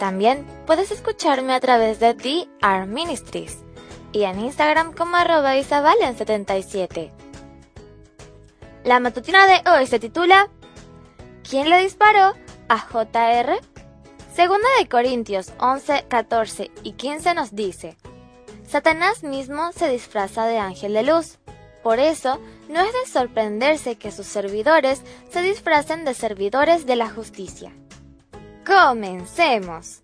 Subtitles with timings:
[0.00, 3.58] También puedes escucharme a través de DR Ministries
[4.12, 7.12] y en Instagram como arroba isabalen77.
[8.82, 10.48] La matutina de hoy se titula
[11.46, 12.32] ¿Quién le disparó
[12.70, 13.60] a JR?
[14.34, 17.98] Segunda de Corintios 11, 14 y 15 nos dice,
[18.66, 21.38] Satanás mismo se disfraza de ángel de luz.
[21.82, 22.40] Por eso,
[22.70, 27.74] no es de sorprenderse que sus servidores se disfracen de servidores de la justicia.
[28.70, 30.00] Comencemos.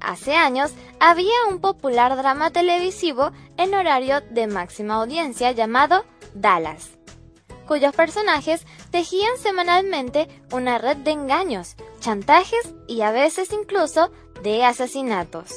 [0.00, 6.90] Hace años había un popular drama televisivo en horario de máxima audiencia llamado Dallas,
[7.66, 14.12] cuyos personajes tejían semanalmente una red de engaños, chantajes y a veces incluso
[14.44, 15.52] de asesinatos.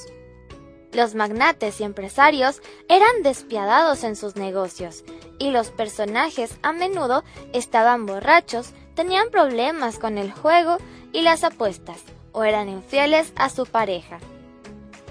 [0.94, 5.04] Los magnates y empresarios eran despiadados en sus negocios
[5.38, 10.80] y los personajes a menudo estaban borrachos, tenían problemas con el juego
[11.14, 14.20] y las apuestas o eran infieles a su pareja.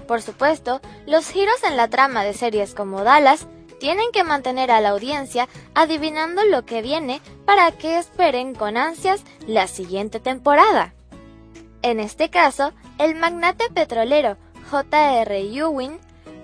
[0.07, 3.47] Por supuesto, los giros en la trama de series como Dallas
[3.79, 9.23] tienen que mantener a la audiencia adivinando lo que viene para que esperen con ansias
[9.47, 10.93] la siguiente temporada.
[11.81, 14.37] En este caso, el magnate petrolero
[14.69, 15.39] J.R.
[15.39, 15.99] Ewing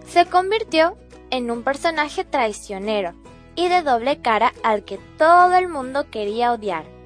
[0.07, 0.97] se convirtió
[1.29, 3.13] en un personaje traicionero
[3.55, 6.96] y de doble cara al que todo el mundo quería odiar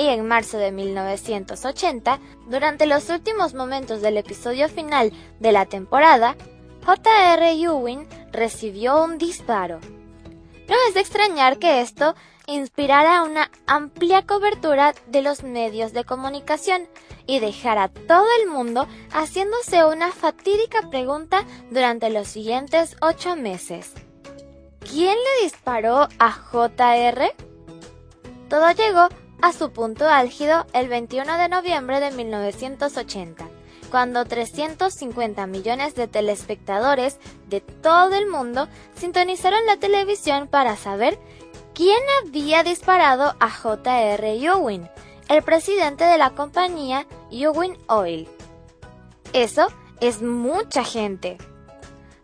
[0.00, 6.36] y en marzo de 1980, durante los últimos momentos del episodio final de la temporada,
[6.86, 7.52] J.R.
[7.52, 9.78] Ewing recibió un disparo.
[10.68, 12.14] No es de extrañar que esto
[12.46, 16.88] inspirara una amplia cobertura de los medios de comunicación
[17.26, 23.92] y dejara a todo el mundo haciéndose una fatídica pregunta durante los siguientes ocho meses.
[24.80, 27.34] ¿Quién le disparó a JR?
[28.48, 29.08] Todo llegó
[29.42, 33.48] a su punto álgido el 21 de noviembre de 1980,
[33.90, 37.18] cuando 350 millones de telespectadores
[37.48, 41.18] de todo el mundo sintonizaron la televisión para saber
[41.74, 44.34] quién había disparado a J.R.
[44.34, 44.88] Ewing,
[45.28, 48.28] el presidente de la compañía Ewing Oil.
[49.32, 49.68] Eso
[50.00, 51.38] es mucha gente.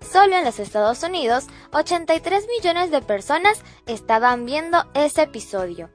[0.00, 5.90] Solo en los Estados Unidos, 83 millones de personas estaban viendo ese episodio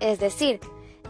[0.00, 0.60] es decir,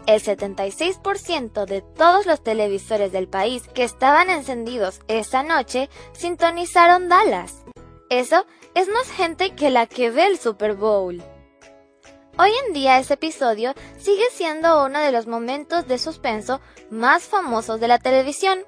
[0.05, 7.63] el 76% de todos los televisores del país que estaban encendidos esa noche sintonizaron Dallas.
[8.09, 11.21] Eso es más gente que la que ve el Super Bowl.
[12.37, 17.79] Hoy en día ese episodio sigue siendo uno de los momentos de suspenso más famosos
[17.79, 18.59] de la televisión.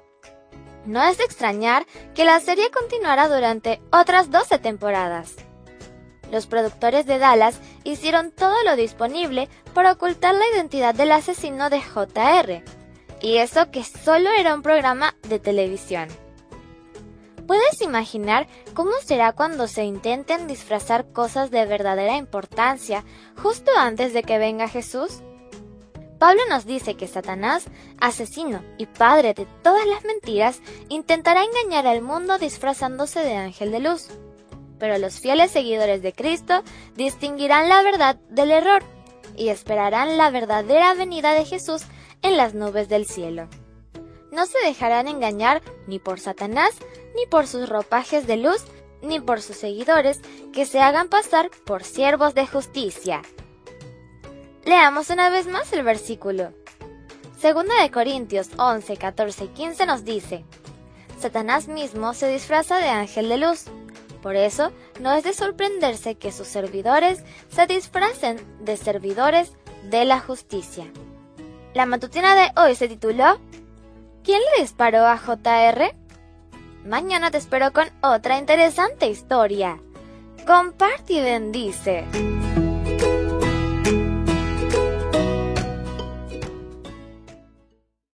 [0.84, 5.36] No es de extrañar que la serie continuara durante otras 12 temporadas
[6.32, 11.80] los productores de Dallas hicieron todo lo disponible para ocultar la identidad del asesino de
[11.80, 12.64] JR,
[13.20, 16.08] y eso que solo era un programa de televisión.
[17.46, 23.04] ¿Puedes imaginar cómo será cuando se intenten disfrazar cosas de verdadera importancia
[23.40, 25.20] justo antes de que venga Jesús?
[26.18, 27.64] Pablo nos dice que Satanás,
[28.00, 33.80] asesino y padre de todas las mentiras, intentará engañar al mundo disfrazándose de ángel de
[33.80, 34.08] luz
[34.82, 36.64] pero los fieles seguidores de Cristo
[36.96, 38.82] distinguirán la verdad del error
[39.36, 41.82] y esperarán la verdadera venida de Jesús
[42.20, 43.46] en las nubes del cielo.
[44.32, 46.72] No se dejarán engañar ni por Satanás,
[47.14, 48.64] ni por sus ropajes de luz,
[49.02, 50.20] ni por sus seguidores
[50.52, 53.22] que se hagan pasar por siervos de justicia.
[54.64, 56.54] Leamos una vez más el versículo.
[57.38, 60.44] Segunda de Corintios 11, 14 y 15 nos dice,
[61.20, 63.66] Satanás mismo se disfraza de ángel de luz.
[64.22, 69.52] Por eso, no es de sorprenderse que sus servidores se disfracen de servidores
[69.90, 70.86] de la justicia.
[71.74, 73.40] La matutina de hoy se tituló
[74.22, 75.94] ¿Quién le disparó a JR?
[76.84, 79.80] Mañana te espero con otra interesante historia.
[80.46, 82.04] Comparte y bendice.